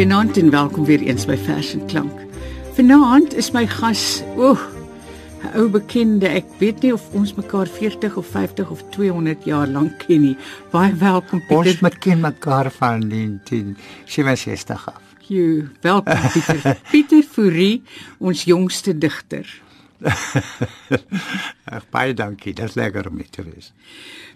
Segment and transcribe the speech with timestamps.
[0.00, 2.20] Goeienaand en welkom weer eens by Vers en Klank.
[2.72, 4.62] Vanaand is my gas, oeg,
[5.44, 6.24] 'n ou bekende.
[6.28, 10.36] Ek weet nie of ons mekaar 40 of 50 of 200 jaar lank ken nie.
[10.70, 11.56] Baie welkom Pieter.
[11.74, 15.02] Ons met ken mekaar van 1967 af.
[15.28, 16.80] Jy, welkom Pieter.
[16.92, 17.82] Pieter Fourie,
[18.18, 19.62] ons jongste digter.
[21.76, 22.54] Ag baie dankie.
[22.54, 23.72] Dit is lekker om hier te wees.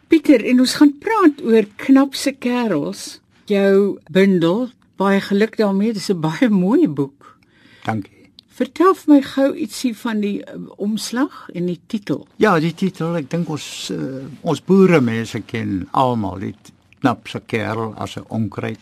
[0.08, 3.20] Pieter, en ons gaan praat oor knapse kerels.
[3.44, 5.92] Jou bundel, baie geluk daarmee.
[5.92, 7.38] Dit is 'n baie mooi boek.
[7.84, 8.30] Dankie.
[8.54, 12.26] Vertel vir my gou ietsie van die uh, omslag en die titel.
[12.36, 16.54] Ja, die titel, ek dink ons uh, ons boere mense ken almal die
[17.00, 18.80] knapse kerel as 'n onkruid.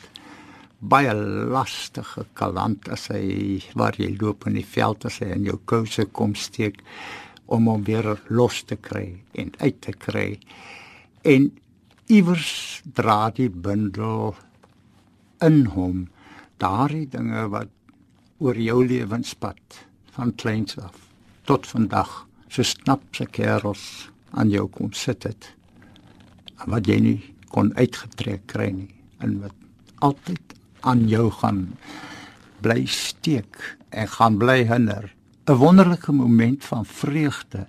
[0.78, 5.58] Baie lastige kalant as hy waar jy loop in die veld as hy in jou
[5.64, 6.82] kouse kom steek
[7.46, 10.38] om hom weer los te kry en uit te kry.
[11.24, 11.50] En
[12.06, 14.34] iewers dra die bundel
[15.42, 16.06] in hom
[16.62, 17.70] daardie dinge wat
[18.42, 19.82] oor jou lewenspad
[20.16, 20.96] van kleins af
[21.50, 22.10] tot vandag
[22.48, 23.84] so snapse kerels
[24.30, 25.52] aan jou kom sit het
[26.66, 27.18] wat jy nie
[27.52, 28.90] kon uitgetrek kry nie
[29.22, 29.56] en wat
[30.02, 30.56] altyd
[30.88, 31.66] aan jou gaan
[32.62, 33.58] bly steek
[33.90, 35.14] en gaan bly hinder.
[35.46, 37.66] 'n wonderlike moment van vreugde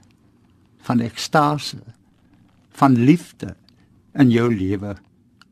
[0.82, 1.82] van ekstase
[2.72, 3.56] van liefde
[4.14, 4.96] in jou lewe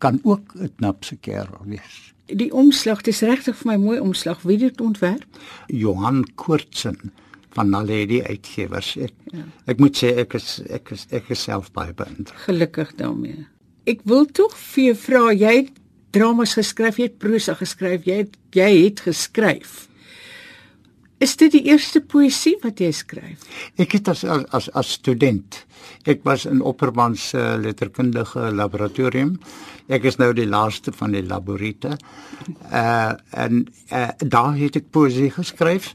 [0.01, 4.41] kan ook 'n knapse kerel wees die omslag, dis regtig vir my mooi omslag.
[4.47, 5.41] Wie het dit ontwerp?
[5.67, 7.11] Johan Koortsen
[7.55, 8.93] van Naledi Uitgewers.
[9.01, 9.45] Ek, ja.
[9.71, 12.37] ek moet sê ek is ek is ek is self baie beïndruk.
[12.47, 13.45] Gelukkig daarmee.
[13.89, 15.71] Ek wil tog vir jou vra, jy het
[16.15, 19.85] dramas geskryf, jy het prosa geskryf, jy het jy het geskryf.
[21.21, 23.43] Is dit die eerste poësie wat jy skryf?
[23.77, 25.59] Ek het as as as student.
[26.09, 29.35] Ek was in Opperman se letterkundige laboratorium.
[29.85, 31.93] Ek is nou die laaste van die laboriete.
[32.73, 35.91] Uh en uh, daar het ek poësie geskryf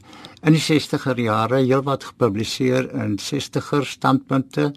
[0.47, 4.69] in die 60er jare, heelwat gepubliseer in 60er standpunte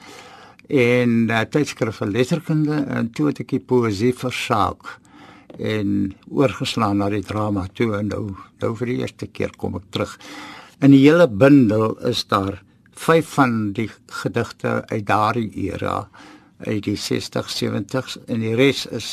[0.67, 4.97] en uh, tydskrifte letterkunde en toe het ek die poësie versaak
[5.59, 8.25] en oorgeslaan na die drama toe en nou
[8.61, 10.17] nou vir die eerste keer kom ek terug.
[10.81, 12.63] In die hele bundel is daar
[13.01, 13.89] vyf van die
[14.23, 16.09] gedigte uit daardie era
[16.67, 19.09] uit die 60s 70s en die res is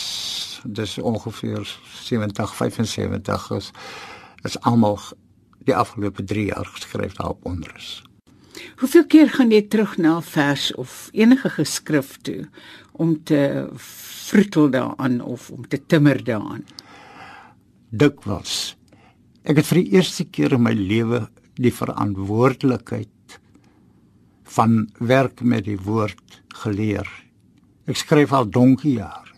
[0.64, 1.64] dis ongeveer
[2.04, 3.72] 70 75 is
[4.44, 5.00] is almal
[5.68, 8.07] die afgelope 3 jaar geskryf daarop onder is.
[8.82, 12.50] Hoeveel keer gaan jy terug na 'n vers of enige geskrif toe
[12.92, 13.70] om te
[14.28, 16.66] vroetel daaraan of om te timmer daaraan?
[17.90, 18.76] Dikwels.
[19.44, 23.40] Ek het vir die eerste keer in my lewe die verantwoordelikheid
[24.44, 27.08] van werk met die woord geleer.
[27.88, 29.34] Ek skryf al donkie jaar.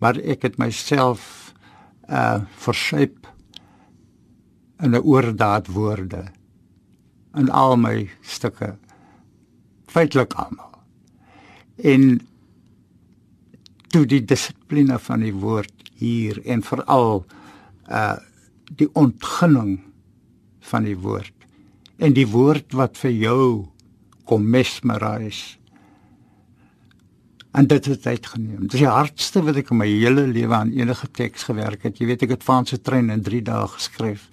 [0.00, 1.54] Maar ek het myself
[2.08, 3.26] uh versuip
[4.82, 6.39] in 'n oordaad woorde
[7.38, 8.74] in al my stukke
[9.90, 10.70] feitelik almal.
[11.76, 12.20] En
[13.90, 17.24] toe die dissipline van die woord hier en veral
[17.90, 18.16] uh
[18.78, 19.80] die ontginning
[20.70, 21.34] van die woord
[21.98, 23.46] en die woord wat vir jou
[24.30, 25.58] kom mesmerise
[27.50, 28.60] en dit het tyd geneem.
[28.68, 31.98] Dit is die hardste wat ek in my hele lewe aan enige teks gewerk het.
[31.98, 34.28] Jy weet ek het van se trein in 3 dae geskryf.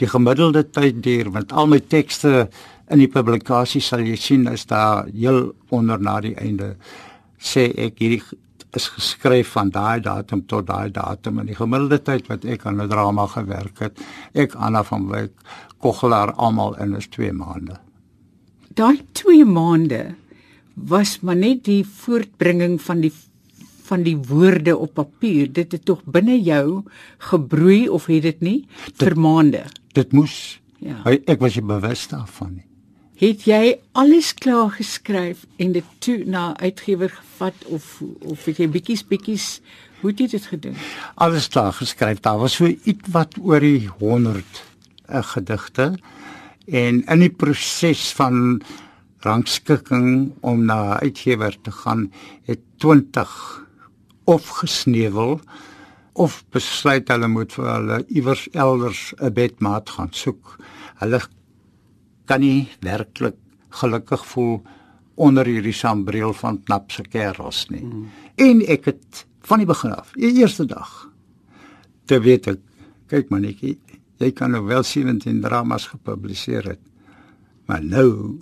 [0.00, 2.48] Die gemiddelde tyd duur want al my tekste
[2.90, 6.74] in die publikasie sal jy sien is daar heel onder na die einde
[7.40, 8.22] sê ek hierdie
[8.78, 12.80] is geskryf van daai datum tot daai datum en die gemiddelde tyd wat ek aan
[12.80, 13.98] 'n drama gewerk het,
[14.34, 15.32] ek Anna van Wyk,
[15.78, 17.76] Koggelaar almal in is 2 maande.
[18.74, 20.14] Daai 2 maande
[20.74, 23.12] was maar net die voortbringing van die
[23.90, 25.52] van die woorde op papier.
[25.52, 26.84] Dit het tog binne jou
[27.18, 29.64] gebroei of het dit nie dit, vir maande.
[29.92, 30.60] Dit moes.
[30.78, 31.02] Ja.
[31.04, 32.70] Ek was bewus daarvan nie
[33.20, 38.68] het jy alles klaar geskryf en dit toe na uitgewer gevat of of het jy
[38.72, 39.48] bietjies bietjies
[40.00, 40.76] hoe het jy dit gedoen?
[41.20, 42.22] Alles klaar geskryf.
[42.24, 44.62] Daar was so iets wat oor die 100
[45.10, 45.90] uh, gedigte
[46.64, 48.62] en in die proses van
[49.26, 52.08] rangskikking om na uitgewer te gaan
[52.48, 53.28] het 20
[54.24, 55.40] of gesneuwel
[56.12, 60.56] of besluit hulle moet vir hulle iewers elders 'n bedmaat gaan soek.
[61.00, 61.20] Hulle
[62.26, 63.36] kan nie werklik
[63.70, 64.62] gelukkig voel
[65.14, 67.84] onder hierdie sambreel van knapse kerels nie.
[67.84, 68.08] Mm.
[68.34, 71.10] En ek het van die begin af, die eerste dag,
[72.04, 72.60] te weet ek,
[73.06, 73.78] kyk manetjie,
[74.20, 76.80] jy kan nou wel 17 dramas gepubliseer het.
[77.66, 78.40] Maar nou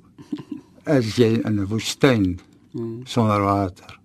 [0.89, 2.39] as jy in 'n woestyn
[2.73, 3.05] mm.
[3.05, 3.99] sonder water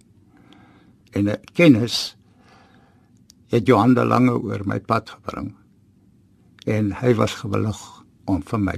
[1.12, 2.16] en 'n kennis
[3.54, 5.54] het Johan de Lange oor my pad gebring
[6.66, 7.80] en hy was gewillig
[8.32, 8.78] om vir my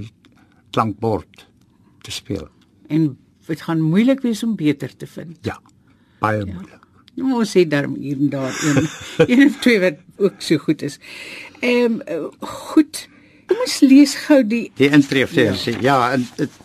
[0.73, 1.45] klankbord
[2.05, 2.47] te speel.
[2.89, 3.13] En
[3.47, 5.37] dit gaan moeilik wees om beter te vind.
[5.45, 5.59] Ja,
[6.19, 6.49] baie ja.
[6.49, 6.81] moeilik.
[7.15, 8.87] Nou ons sê daarom hier en daar een
[9.31, 10.99] een of twee wat ook so goed is.
[11.61, 13.05] Ehm um, goed.
[13.45, 15.77] Kom ons lees gou die die intreefversie.
[15.79, 16.61] Ja, ja en dit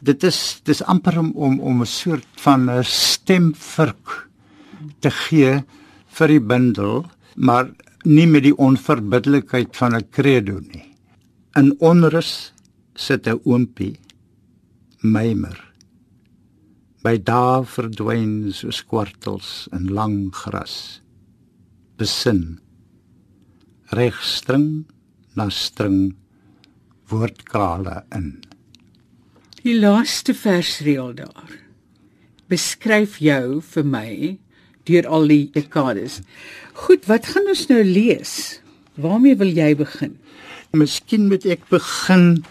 [0.00, 4.28] dit is dis amper om om om 'n soort van 'n stemvirk
[5.00, 5.64] te gee
[6.16, 7.04] vir die bindel,
[7.40, 7.70] maar
[8.04, 10.96] nie met die onverbiddelikheid van 'n credo nie.
[11.56, 12.52] In onrus
[12.94, 13.96] sit 'n oompie
[15.02, 15.58] mymer
[17.02, 21.00] by dae verdwyn soos kwartels in lang gras.
[21.96, 22.60] Besin.
[23.96, 24.84] Regstring
[25.34, 26.16] na string
[27.08, 28.44] woordkrale in.
[29.62, 31.56] Die laaste versreël daar.
[32.48, 34.38] Beskryf jou vir my
[34.88, 36.20] deur al die dekades.
[36.86, 38.60] Goed wat gaan ons nou lees?
[39.00, 40.16] Waarmee wil jy begin?
[40.76, 42.42] Miskien moet ek begin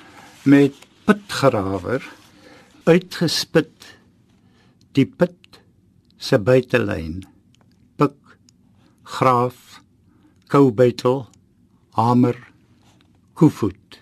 [0.50, 0.76] met
[1.08, 2.04] pitgrawer
[2.90, 3.94] uitgespit
[4.98, 5.60] die put
[6.20, 7.22] se buitelyn.
[8.00, 8.18] Pik
[9.18, 9.80] graaf
[10.52, 11.28] koubytel
[11.98, 12.38] hamer
[13.40, 14.00] koevoet.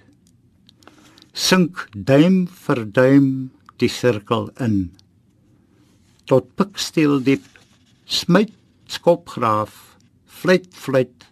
[1.38, 3.28] Sink duim vir duim
[3.78, 4.78] die sirkel in.
[6.26, 7.46] Tot piksteel diep
[8.08, 8.54] smyt
[8.88, 11.26] skopgraaf fluit fluit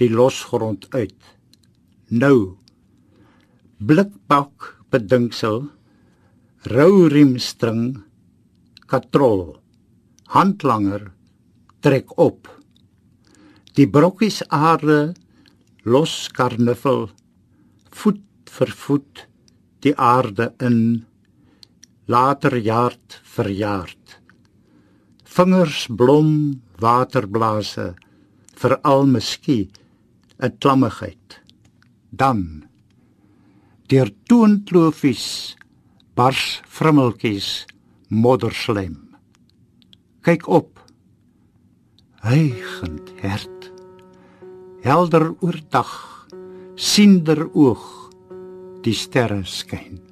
[0.00, 1.18] die losgrond uit.
[2.08, 2.56] Nou
[3.76, 5.66] blikbak bedinksel
[6.72, 7.82] rou riemstring
[8.88, 9.58] katrol
[10.32, 11.10] handlanger
[11.84, 12.48] trek op.
[13.76, 15.12] Die brokkies aarde
[15.84, 17.10] los karnuffel
[18.00, 19.26] voet vir voet
[19.84, 20.80] die aarde in
[22.08, 24.17] later jaard vir jaard
[25.38, 26.30] vingers blom
[26.82, 27.92] waterblase
[28.58, 29.70] vir al meskie
[30.42, 31.38] 'n klammigheid
[32.10, 32.40] dan
[33.86, 35.54] deur toontlofies
[36.18, 37.66] bars vrummeltjies
[38.08, 38.96] modderslem.
[40.26, 40.82] Kyk op.
[42.26, 43.70] Heigend hert.
[44.82, 45.92] Helder oordag,
[46.74, 48.10] siender oog,
[48.82, 50.07] die sterre skyn.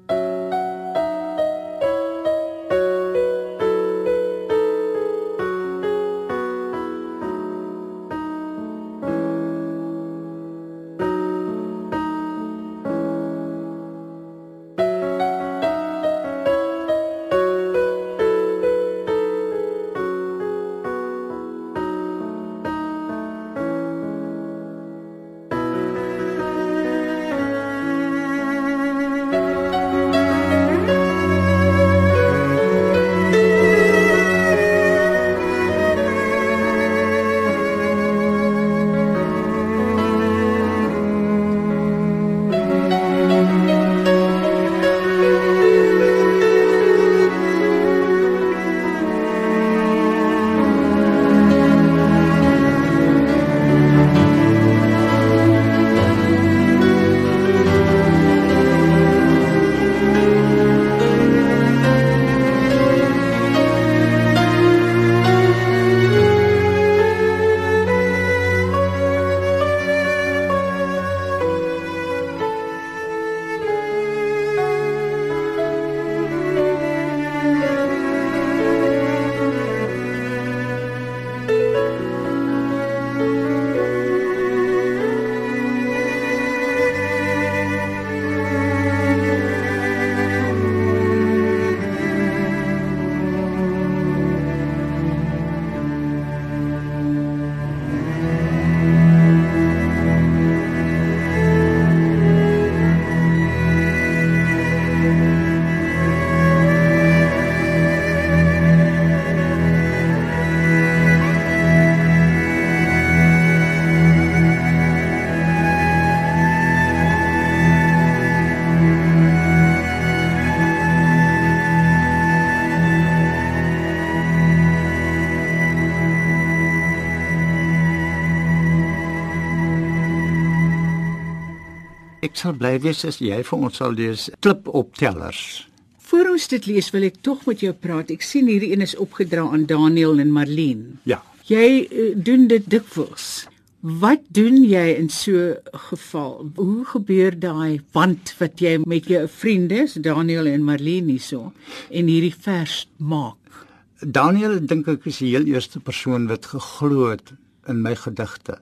[132.36, 135.64] Ek sal bly wees as jy vir ons sal lees klip optellers.
[136.06, 138.12] Voor ons dit lees, wil ek tog met jou praat.
[138.12, 140.98] Ek sien hierdie een is opgedra aan Daniel en Marlene.
[141.08, 141.22] Ja.
[141.48, 143.46] Jy uh, doen dit dikwels.
[143.80, 145.54] Wat doen jy in so
[145.88, 146.50] geval?
[146.60, 151.54] Hoe gebeur daai wand wat jy met jou vriende, Daniel en Marlene hierso,
[151.88, 153.64] en hierdie vers maak?
[154.04, 157.32] Daniel dink ek is die heel eerste persoon wat geglo het
[157.70, 158.60] in my gedigte.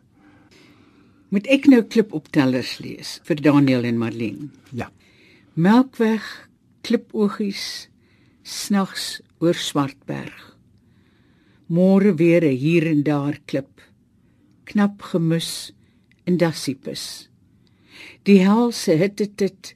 [1.35, 4.53] Moet ek nou klipoptellers lees vir Daniel en Marlene?
[4.71, 4.87] Ja.
[5.59, 6.23] Melkweg,
[6.87, 7.89] klipoogies,
[8.47, 10.55] snags oor Swartberg.
[11.67, 13.83] Môre weer 'n hier en daar klip.
[14.65, 15.73] Knap gemis
[16.25, 17.29] in Dassipus.
[18.23, 19.75] Die helse hitte dit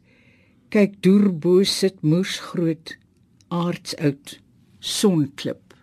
[0.70, 2.96] kyk deur sit moes groot
[3.48, 4.38] aards oud
[4.78, 5.74] sonklip.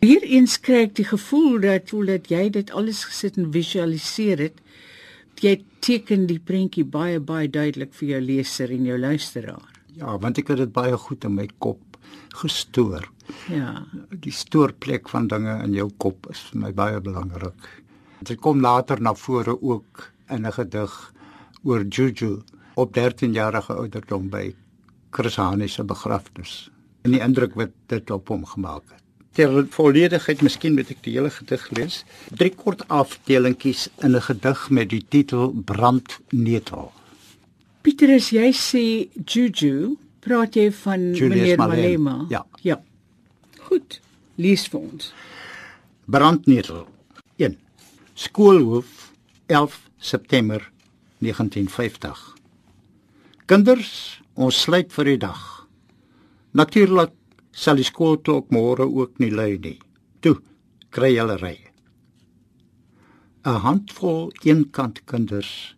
[0.00, 4.38] Hier eens kry ek die gevoel dat voel dat jy dit alles gesit en visualiseer
[4.38, 4.60] het.
[5.38, 5.54] Jy
[5.84, 9.76] teken die prentjie baie baie duidelik vir jou leser en jou luisteraar.
[9.94, 11.98] Ja, want ek het dit baie goed in my kop
[12.38, 13.06] gestoor.
[13.52, 13.84] Ja.
[14.10, 17.68] Die stoorplek van dinge in jou kop is vir my baie belangrik.
[18.26, 21.12] Dit kom later na vore ook in 'n gedig
[21.62, 22.42] oor Juju
[22.74, 24.54] op 13 jarige ouderdom by
[25.10, 26.70] Chris Hani se begrafnis.
[27.02, 29.07] En die indruk wat dit op hom gemaak het.
[29.38, 31.96] Ter volledigheid, miskien moet ek die hele gedig lees.
[32.34, 36.90] Drie kort afdelingkies in 'n gedig met die titel Brandnetel.
[37.82, 41.76] Pieter, as jy sê Juju, praat jy van Julius meneer Malema.
[41.76, 42.26] Malema?
[42.28, 42.46] Ja.
[42.62, 42.82] Ja.
[43.58, 44.00] Goed.
[44.34, 45.12] Lees vir ons.
[46.06, 46.86] Brandnetel
[47.36, 47.56] 1.
[48.14, 49.12] Skoolhoof
[49.46, 50.70] 11 September
[51.18, 52.34] 1950.
[53.46, 55.68] Kinders, ons sluit vir die dag.
[56.50, 57.12] Natuurlik
[57.58, 59.78] sal die skoolklok môre ook nie lui nie.
[60.22, 60.38] Toe,
[60.94, 61.56] kry julle ry.
[63.44, 65.74] 'n Handvol eenkant kinders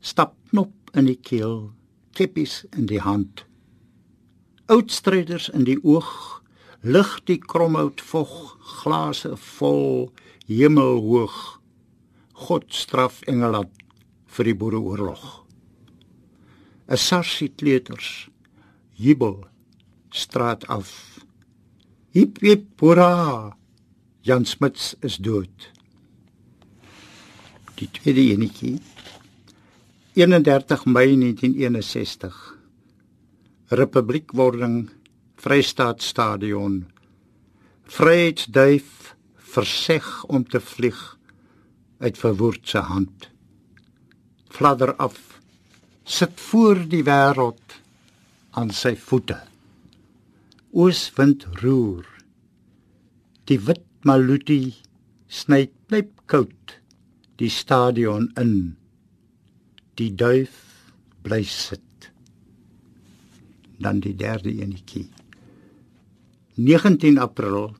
[0.00, 1.72] stap knop in die keel,
[2.12, 3.44] keppies in die hand.
[4.68, 6.42] Oudstryders in die oog,
[6.82, 8.34] lig die kromhout vog,
[8.82, 10.12] glase vol,
[10.46, 11.38] hemelhoog.
[12.46, 13.72] God straf Engeland
[14.26, 15.24] vir die boereoorlog.
[16.88, 18.28] 'n Sarsie kleuters
[18.96, 19.44] jubel
[20.14, 20.90] straat af.
[22.14, 23.56] Hip hip hoera!
[24.22, 25.70] Jan Smuts is dood.
[27.74, 28.78] Die tweede enetjie
[30.14, 32.36] 31 Mei 1961
[33.74, 34.76] Republiekwording
[35.42, 36.84] Vrystaat Stadion
[37.90, 39.16] Vryheidsduif
[39.54, 41.00] verseg om te vlieg
[41.98, 43.28] uit verwoerd se hand
[44.54, 45.18] fladder af
[46.04, 47.82] sit voor die wêreld
[48.54, 49.40] aan sy voete
[50.74, 52.06] ooswind roer.
[53.46, 54.74] Die wit maluti
[55.30, 56.74] sny blyp koud
[57.38, 58.74] die stadion in.
[59.94, 60.56] Die duif
[61.22, 62.10] bly sit.
[63.78, 65.06] Dan die derde enetjie.
[66.58, 67.70] 19 April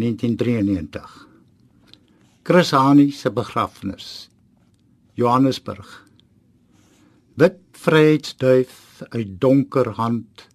[0.00, 1.16] 1993
[2.44, 4.28] Chris Hani se begrafnis.
[5.16, 5.88] Johannesburg.
[7.40, 10.50] Wit vryheidsduif uit donker hand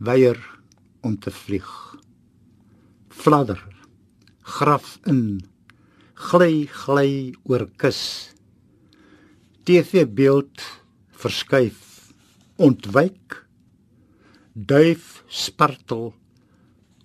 [0.00, 0.38] weier
[1.04, 1.68] om te vlieg.
[3.08, 3.60] Fladder
[4.40, 5.40] graf in
[6.30, 7.10] gly gly
[7.44, 8.32] oor kus.
[9.64, 10.64] TV beeld
[11.20, 12.10] verskuif
[12.60, 13.36] ontwyk
[14.54, 16.10] duif spartel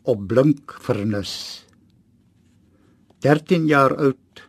[0.08, 1.36] op blink vernis
[3.26, 4.42] 13 jaar oud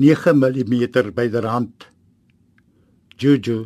[0.00, 1.86] 9 mm byderhand.
[3.20, 3.58] Juju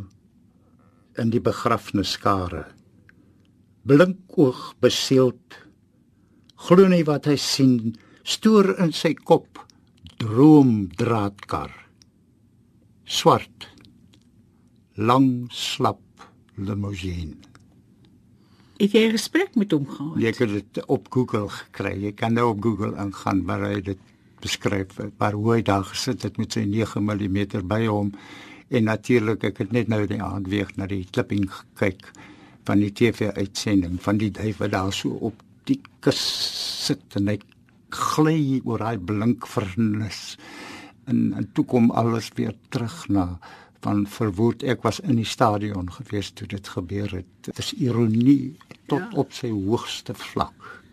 [1.14, 2.64] in die begrafnisskare
[3.84, 5.58] blink oog beseeld
[6.66, 9.60] glo nie wat hy sien stoor in sy kop
[10.20, 11.72] droom draadkar.
[13.04, 13.68] Swart
[14.96, 16.00] lang slap
[16.56, 17.36] limousine.
[18.80, 20.16] Het jy 'n gesprek met hom gehad?
[20.18, 23.98] jy kan dit op Google kry jy kan nou op Google ingaan waar hy dit
[24.40, 28.12] beskryf waar hoe hy daar gesit het met sy 9 mm by hom.
[28.70, 32.12] En natuurlik ek het net nou die aand weer na die klipping gekyk
[32.64, 36.20] van die TV uitsending van die duif wat daar so op die kus
[36.86, 37.38] sit en hy
[37.94, 40.36] gly oor daai blink vernis.
[41.10, 43.38] En en toe kom alles weer terug na
[43.84, 47.28] van verwoed ek was in die stadion gewees toe dit gebeur het.
[47.44, 48.56] Dit is ironie
[48.88, 49.12] tot ja.
[49.20, 50.83] op sy hoogste vlak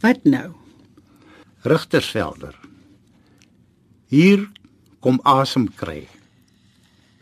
[0.00, 0.54] Wat nou?
[1.68, 2.54] Rigtersvelder.
[4.08, 4.46] Hier
[5.04, 6.06] kom asem kry.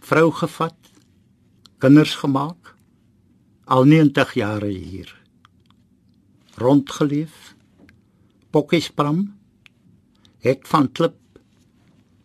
[0.06, 0.76] Vrou gevat,
[1.82, 2.76] kinders gemaak,
[3.66, 5.10] al 90 jare hier.
[6.58, 7.56] Rondgeleef.
[8.50, 9.26] Pokkiespram.
[10.46, 11.18] Hek van klip.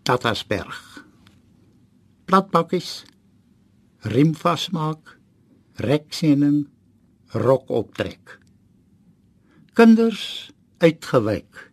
[0.05, 0.79] Tatasberg.
[2.25, 3.03] Platpakkies.
[4.05, 5.17] Riem vasmaak.
[5.81, 6.67] Rekseening.
[7.33, 8.42] Rok optrek.
[9.73, 11.71] Kinders uitgewyk.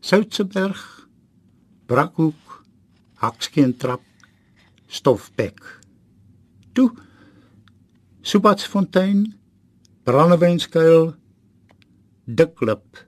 [0.00, 0.78] Soutseberg.
[1.86, 2.62] Brakhoek.
[3.18, 4.02] Hakskeentrap.
[4.86, 5.58] Stofbek.
[6.72, 6.90] Toe
[8.22, 9.24] Subatsfontein,
[10.04, 11.14] Brandewynskuil,
[12.26, 12.98] Diklip,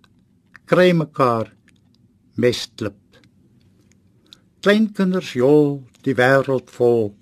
[0.66, 1.52] kry mekaar
[2.34, 2.98] mestlip.
[4.64, 7.12] Kleinkinders jol die wêreld vol.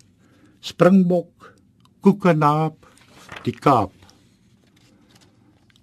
[0.64, 1.50] Springbok,
[2.00, 2.88] koekenaap,
[3.44, 3.99] die Kaap.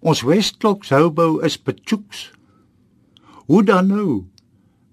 [0.07, 2.29] Ons Westklok soubou is betjoeks.
[3.49, 4.11] Hoe dan nou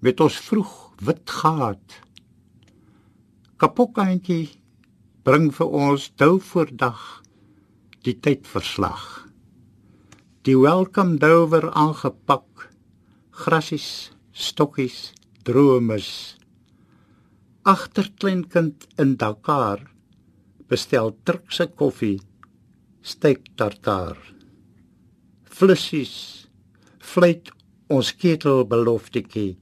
[0.03, 0.73] met ons vroeg
[1.07, 2.01] wit gaat?
[3.55, 4.57] Kapokkantjie
[5.23, 7.05] bring vir ons dou voor dag
[8.03, 9.05] die tydverslag.
[10.43, 12.67] Die welcome dover aangepak,
[13.31, 15.13] grassies, stokkies,
[15.47, 16.11] dromes.
[17.63, 19.87] Agter kleinkind in Dakar
[20.67, 22.19] bestel Turkse koffie,
[22.99, 24.34] steak tartaar.
[25.55, 26.49] Flissies,
[26.99, 27.47] fluit
[27.87, 29.53] ons ketel beloftetjie,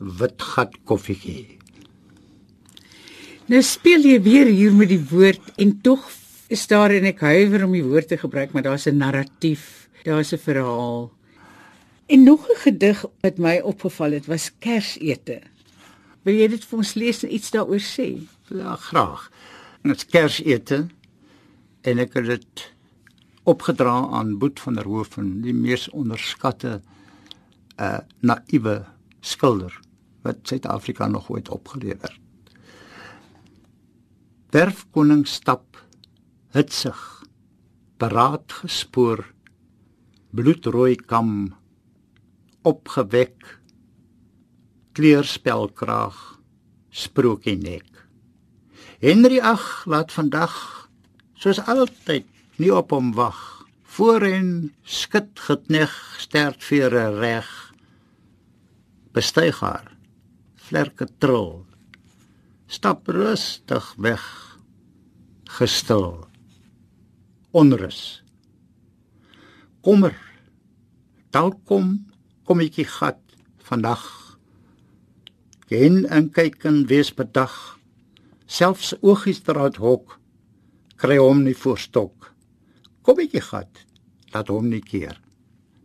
[0.00, 1.60] wit gat koffietjie.
[3.46, 6.08] Nou speel jy weer hier met die woord en tog
[6.50, 10.32] is daar en ek huiwer om die woord te gebruik, maar daar's 'n narratief, daar's
[10.32, 11.12] 'n verhaal.
[12.08, 15.40] En nog 'n gedig wat my opgeval het was Kersete.
[16.24, 18.26] Wil jy dit vir ons lees en iets daaroor sê?
[18.50, 19.30] Ja, graag.
[19.82, 20.88] Dit's Kersete
[21.82, 22.75] en ek het dit
[23.46, 26.80] opgedra aan Boet van der Hoofen, die mees onderskatte
[27.76, 28.80] uh naïewe
[29.20, 29.74] skilder
[30.26, 32.18] wat Suid-Afrika nog ooit opgelewer.
[34.46, 35.78] Het werfkoning stap
[36.56, 36.98] hitsig
[38.00, 39.22] paraat gespoor
[40.30, 41.54] bloedrooi kam
[42.66, 43.60] opgewek
[44.96, 46.16] kleurspelkraag
[46.90, 47.86] sprokie nek.
[49.04, 50.56] Henry ag laat vandag
[51.36, 52.26] soos altyd
[52.62, 53.38] nie op hom wag.
[53.96, 57.48] Voorin skud gekneg sterk vere reg.
[59.16, 59.92] Bestyg haar.
[60.66, 61.66] Vlerke tril
[62.66, 64.24] stap rustig weg.
[65.44, 66.26] Gestil.
[67.50, 68.22] Onrus.
[69.80, 70.16] Kommer.
[71.30, 71.94] Dalk kom
[72.46, 73.20] kommetjie gat
[73.68, 74.02] vandag.
[75.70, 77.54] Gen en kyk en wees bedag.
[78.46, 80.18] Selfs oogies draad hok
[80.96, 82.30] kry hom nie voorstok
[83.06, 83.84] kommetjie gat.
[84.34, 85.14] Laat hom nie keer.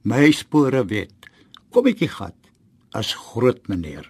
[0.03, 1.29] My spore weet.
[1.69, 2.37] Kommetjie gat.
[2.97, 4.09] As groot meneer.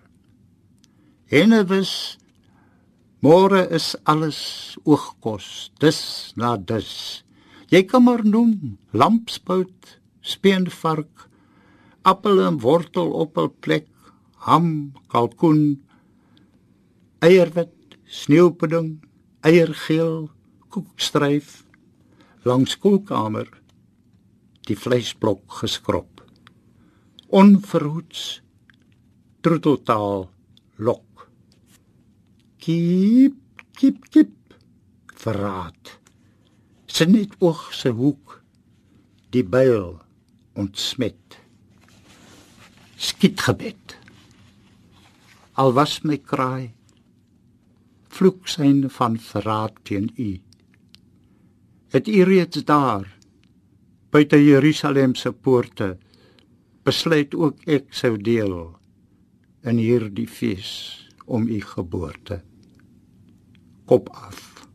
[1.30, 2.18] Henewes
[3.22, 4.38] Môre is alles
[4.82, 6.00] oogkos, dis
[6.34, 7.22] na dis.
[7.70, 11.28] Jy kan maar noem lampspout, speenvark,
[12.02, 13.88] appel en wortel op 'n plek,
[14.50, 15.86] ham, kalkoen,
[17.22, 17.78] eierwit,
[18.10, 19.06] sneeupudding,
[19.46, 20.32] eiergeel,
[20.74, 21.62] koekstryf
[22.48, 23.50] langs koelkamer
[24.68, 26.22] die vleisblok geskrob.
[27.32, 28.42] Onverhoets
[29.42, 30.28] troeteltaal
[30.78, 31.08] lok
[32.62, 33.38] Kip,
[33.74, 34.54] kip, kip.
[35.24, 35.96] Verraad.
[36.86, 38.36] Sien net oog se hoek.
[39.34, 39.96] Die byl
[40.54, 41.40] ontsmet.
[43.02, 43.96] Skiet gebed.
[45.58, 46.70] Al was my kraai
[48.12, 50.36] vloek syn van verraad teen u.
[51.92, 53.18] Het u reeds daar
[54.10, 55.98] buite Jerusalem se poorte
[56.84, 58.56] besluit ook ek sou deel
[59.68, 60.72] in hierdie fees
[61.26, 62.42] om u geboorte
[63.92, 64.68] kop af.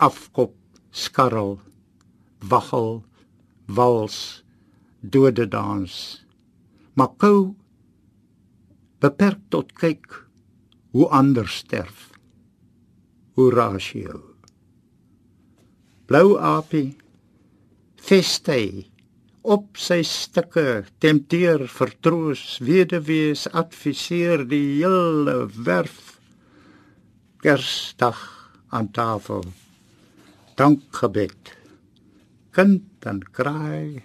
[0.00, 0.54] Afkop,
[0.90, 1.58] skarrel,
[2.48, 3.04] waggel,
[3.68, 4.44] wals,
[5.00, 6.24] dode dans.
[6.96, 7.52] Makou
[9.04, 10.16] beperk tot kyk
[10.96, 12.08] hoe ander sterf.
[13.36, 14.29] Horatio.
[16.10, 16.96] Blou apie
[18.02, 18.88] festei
[19.54, 20.64] op sy stukke
[20.98, 25.36] tempteer vertroos weduwees adviseer die hele
[25.68, 26.00] werf
[27.46, 28.24] Kersdag
[28.74, 29.46] aan tafel.
[30.58, 31.54] Dankgebed.
[32.58, 34.02] Kind en kraai,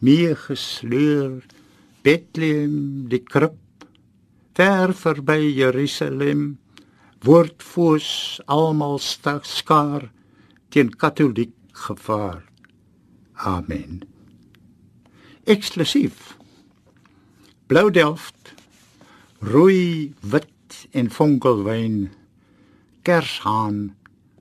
[0.00, 1.44] meer gesleur,
[2.08, 3.60] Bethlehem die krib,
[4.56, 6.54] ver verby Jerusalem,
[7.20, 10.08] word foos almal stak skaar
[10.74, 11.54] teen katoliek
[11.86, 12.42] gevaar.
[13.34, 14.02] Amen.
[15.44, 16.36] eksklusief.
[17.66, 18.54] Blou delft,
[19.40, 22.08] rooi, wit en fonkelwyn,
[23.04, 23.94] kershaan,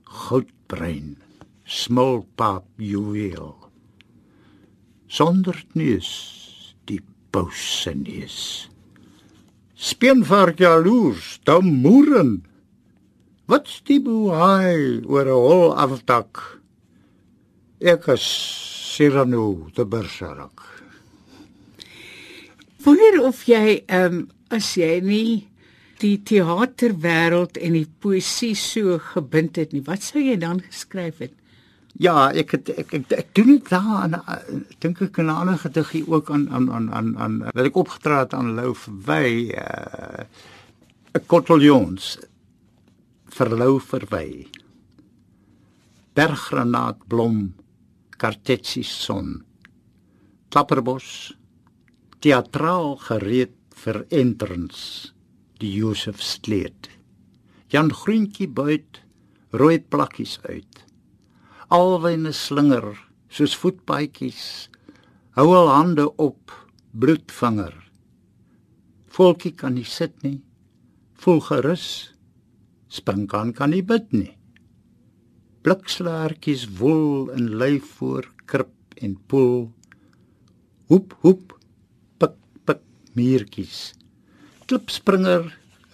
[0.03, 1.17] goudbruin,
[1.63, 3.53] smulpap juweel.
[5.07, 6.09] Sonder neus,
[6.87, 7.01] die
[7.35, 8.39] bouse neus.
[9.75, 12.41] Speenvark jaloers, dan moeren.
[13.51, 16.39] Wat die boei oor 'n hol aftak.
[17.79, 18.23] Ek is
[18.95, 20.63] Cyrano de Bergerac.
[22.83, 25.47] Wonder of jy ehm um, as jy nie
[25.99, 31.35] die teaterwêreld en die poësie so gebind het nie, wat sou jy dan geskryf het?
[31.99, 34.21] Ja, ek het ek ek, ek doen dit daar aan
[34.79, 38.33] dink ek 'n ander gediggie ook aan aan aan aan aan wat ek opgetree het
[38.33, 40.23] aan Lou verwy uh
[41.13, 42.17] 'n kottelions
[43.33, 44.45] verlou verwy.
[46.13, 47.53] Berggranaatblom
[48.21, 49.39] kartetsie son.
[50.53, 51.33] Klapperbos
[52.21, 55.09] teatraal gereed vir entrance
[55.59, 56.91] die Josef sleet.
[57.73, 59.01] Jan Groentjie buit
[59.57, 60.83] rooi plakkies uit.
[61.73, 62.93] Alwyne slinger
[63.33, 64.69] soos voetpaadjies.
[65.33, 66.53] Hou al hande op
[66.93, 67.73] bloedvinger.
[69.13, 70.43] Volkie kan nie sit nie.
[71.17, 72.12] Voel gerus.
[72.93, 74.33] Spring kan nie bid nie.
[75.65, 79.71] Blikslaartjies woel in lyf voor krip en poel.
[80.91, 81.55] Hoep hoep
[82.21, 82.35] pik
[82.67, 82.83] pik
[83.17, 83.79] muurtjies.
[84.67, 85.49] Klipspringer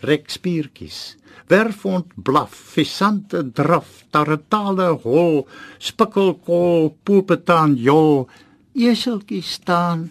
[0.09, 1.15] rek spiertjies.
[1.49, 5.45] Werfond blaf visante draf tartale hol
[5.79, 8.27] spikkelkol poepetaan jol.
[8.75, 10.09] Eseltjie staan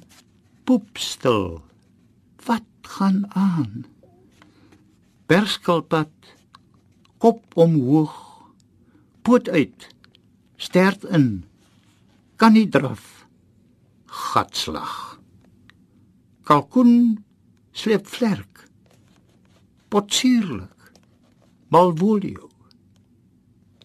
[0.65, 1.61] poepstil.
[2.49, 3.85] Wat gaan aan?
[5.29, 6.38] Berskilpad
[7.23, 8.15] kop omhoog
[9.23, 9.89] poot uit
[10.57, 11.29] stert in
[12.37, 13.27] kan nie draf
[14.07, 14.95] gatslag
[16.49, 16.95] kalkoen
[17.73, 18.49] sleep vlerk
[19.89, 20.93] potsierlik.
[21.69, 22.49] Malvolio.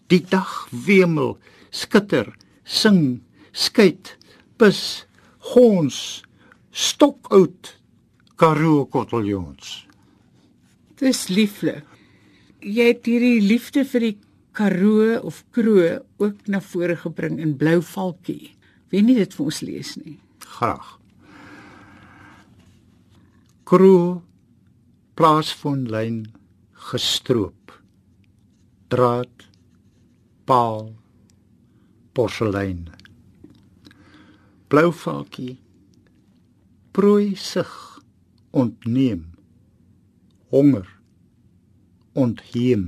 [0.06, 1.36] Die dag wemel,
[1.70, 2.28] skitter,
[2.64, 4.14] sing, skyt,
[4.60, 5.04] pis,
[5.52, 5.98] gons,
[6.70, 7.74] stokout,
[8.40, 9.82] karoo koteljons.
[11.00, 11.84] Dis lieflik.
[12.64, 14.14] Jy het hierdie liefde vir die
[14.56, 18.54] karoo of kroo ook na vore gebring in blou valkie.
[18.88, 20.16] Wie nie dit vir ons lees nie.
[20.56, 20.96] Graag.
[23.68, 24.22] Kroo
[25.18, 26.24] plaasfonlyn
[26.90, 27.72] gestroop
[28.92, 29.46] draad
[30.44, 30.92] paal
[32.14, 32.84] porselein
[34.68, 35.56] blouvalkie
[36.92, 37.70] prooi sig
[38.50, 39.24] ontneem
[40.50, 40.93] honger
[42.14, 42.86] ontheem.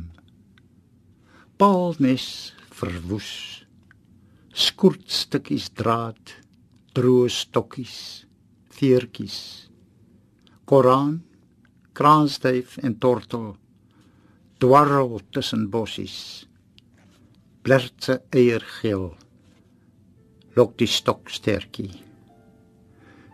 [1.59, 3.31] Paalnes verwoes
[4.57, 6.33] skoortstukkies draad
[6.97, 7.99] droë stokkies
[8.79, 9.39] veertjies.
[10.69, 11.21] Koran
[11.97, 13.53] kraanstyf en tortel
[14.63, 16.19] dwarrel tussen bossies.
[17.63, 19.09] Blertse eiergeel
[20.57, 22.07] lok die stokstertjie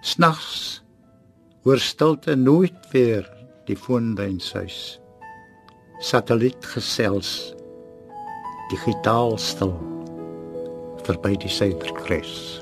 [0.02, 0.82] snags
[1.62, 3.28] hoor stilte nooit weer
[3.68, 4.78] die foonduinshuis
[6.02, 7.54] satelliet gesels
[8.72, 9.74] digitaal stil.
[11.06, 12.61] Verby die suiderkruis